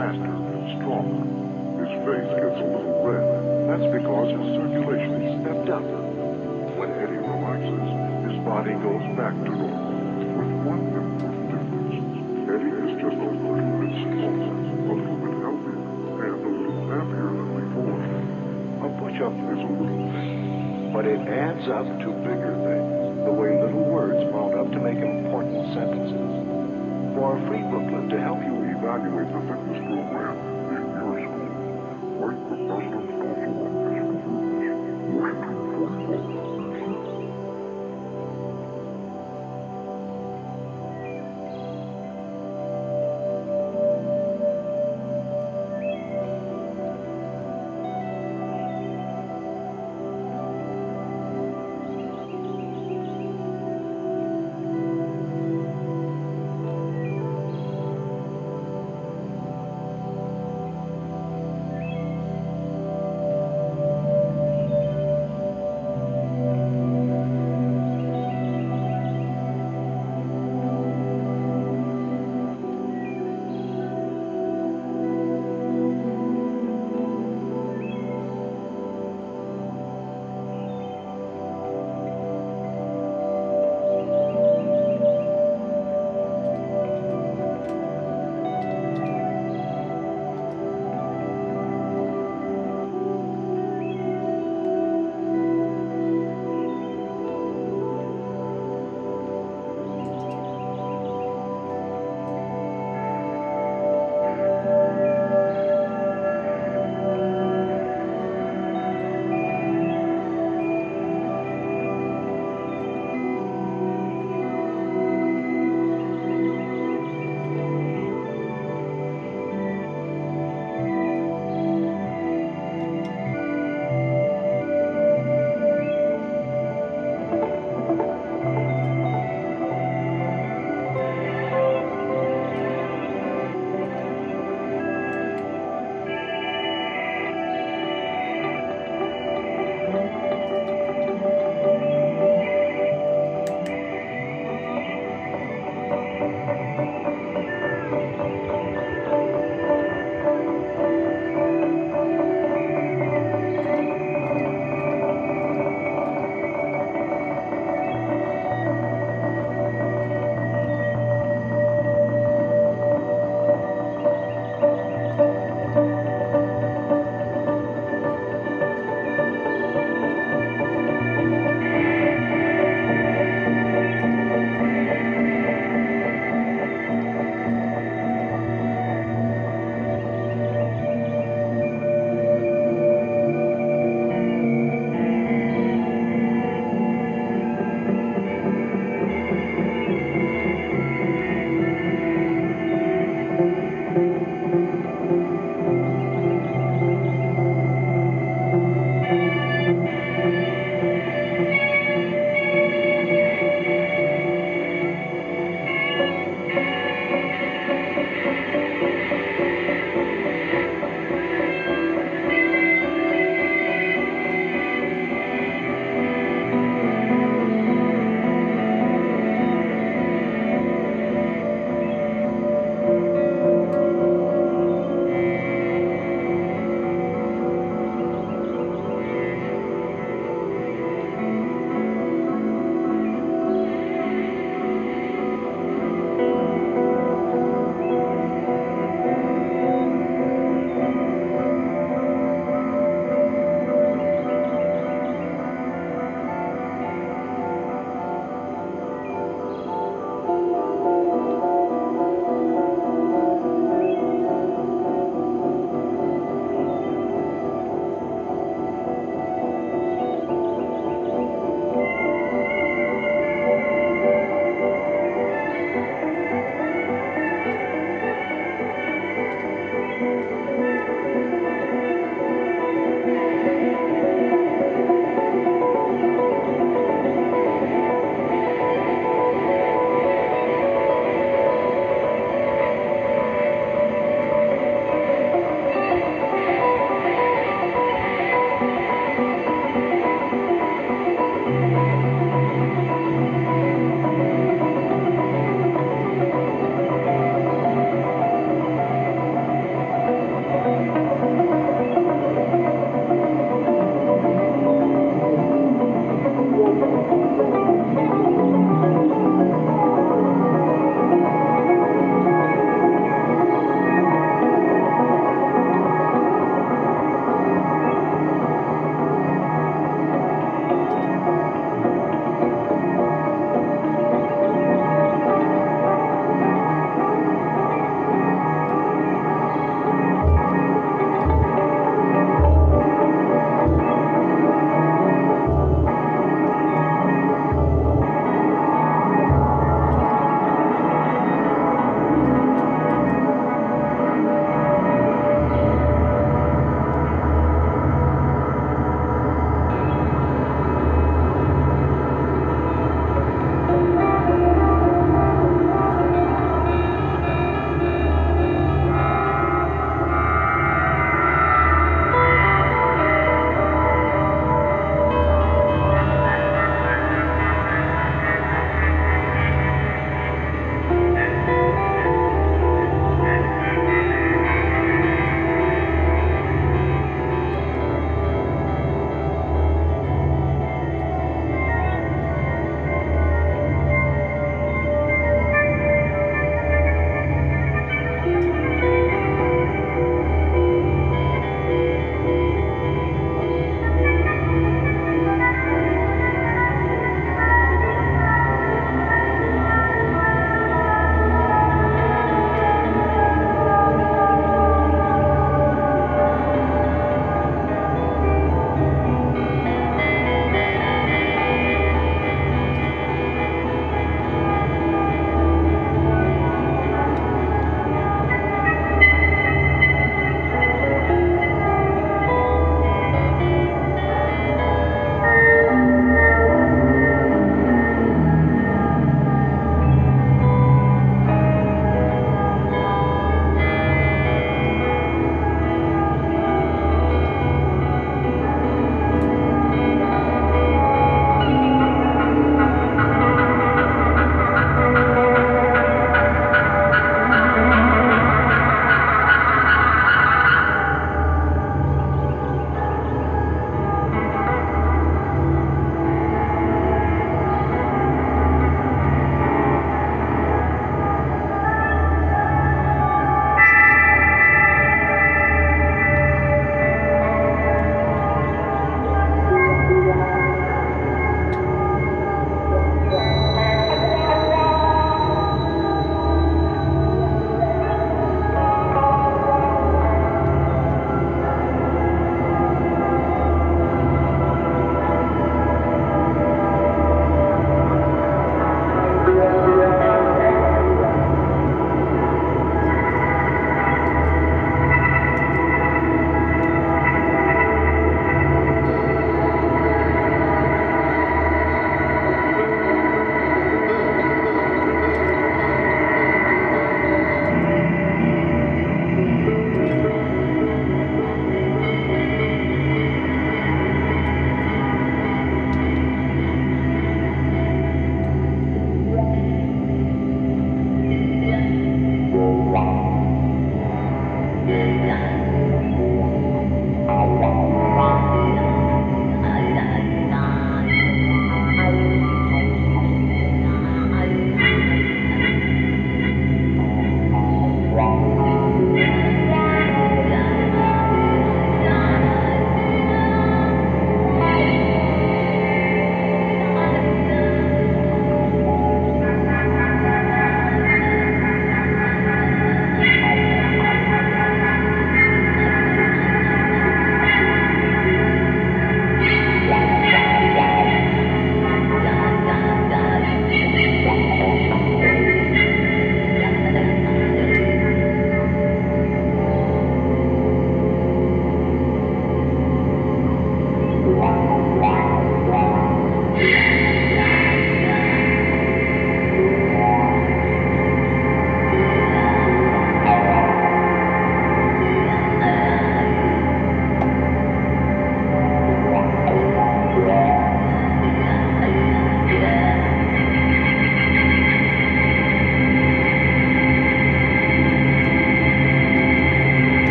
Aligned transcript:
faster 0.00 0.32
stronger. 0.80 1.28
His 1.84 1.92
face 2.08 2.32
gets 2.40 2.56
a 2.56 2.68
little 2.72 3.04
red. 3.04 3.20
That's 3.68 3.84
because 3.92 4.32
his 4.32 4.46
circulation 4.56 5.12
is 5.28 5.32
stepped 5.44 5.68
up. 5.68 5.84
When 6.80 6.88
Eddie 6.96 7.20
relaxes, 7.20 7.84
his 8.24 8.40
body 8.48 8.72
goes 8.80 9.04
back 9.20 9.36
to 9.36 9.50
normal. 9.52 9.92
With 10.40 10.52
one 10.64 10.88
important 10.88 11.52
difference. 11.52 12.00
Eddie 12.48 12.80
is 12.80 12.92
just 12.96 13.12
a 13.12 13.28
little 13.28 13.76
bit 13.76 13.92
stronger, 14.00 14.48
a 14.48 14.96
little 14.96 15.20
bit 15.20 15.36
healthier, 15.44 15.84
and 15.84 16.32
a 16.32 16.52
little 16.64 16.84
happier 16.88 17.28
than 17.36 17.48
before. 17.60 18.00
A 18.80 18.88
push-up 19.04 19.36
is 19.52 19.60
a 19.60 19.72
little 19.84 20.08
thing, 20.16 20.96
but 20.96 21.04
it 21.04 21.20
adds 21.28 21.68
up 21.68 21.84
to 21.84 22.08
bigger 22.24 22.56
things, 22.64 23.20
the 23.28 23.34
way 23.36 23.52
little 23.52 23.84
words 23.84 24.24
mount 24.32 24.56
up 24.56 24.72
to 24.72 24.80
make 24.80 24.96
important 24.96 25.76
sentences. 25.76 26.32
For 27.12 27.36
a 27.36 27.40
free 27.52 27.60
booklet 27.68 28.08
to 28.16 28.18
help 28.24 28.40
you 28.40 28.49
evaluate 28.80 29.28
the 29.28 29.40
fitness 29.44 29.80
program 29.92 30.40
in 30.72 30.96
your 30.96 31.18
school, 31.20 31.60
write 32.16 32.40
the 32.48 32.56
President's 32.64 33.12
Council 33.20 33.60
on 33.60 33.74
Physical 33.84 34.20
Fitness, 34.24 34.64
Washington 35.12 35.60
44. 35.76 36.39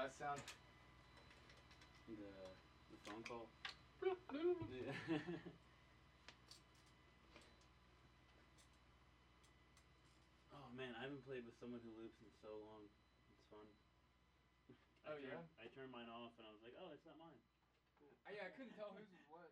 Last 0.00 0.16
sound? 0.18 0.40
The 2.06 2.14
the 2.90 2.96
phone 3.04 3.22
call. 3.22 3.48
Oh 10.52 10.68
man, 10.70 10.94
I 10.96 11.02
haven't 11.02 11.24
played 11.24 11.44
with 11.44 11.54
someone 11.58 11.80
who 11.80 11.90
loops 11.96 12.20
in 12.20 12.30
so 12.40 12.56
long. 12.58 12.88
It's 13.28 13.42
fun. 13.48 13.66
I 15.04 15.10
Oh, 15.10 15.14
yeah? 15.16 15.40
turned- 15.40 15.48
I 15.58 15.66
turned 15.66 15.90
mine 15.90 16.08
off 16.08 16.32
and 16.38 16.46
I 16.46 16.50
was 16.50 16.60
like, 16.62 16.74
oh, 16.78 16.90
it's 16.92 17.04
not 17.04 17.16
mine. 17.16 17.40
Uh, 18.26 18.30
yeah, 18.30 18.44
I 18.44 18.48
couldn't 18.50 18.72
tell 18.72 18.90
whose 18.92 19.08
was 19.10 19.20
what. 19.26 19.50